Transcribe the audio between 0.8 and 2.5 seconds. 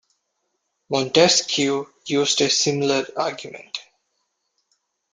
Montesquieu used a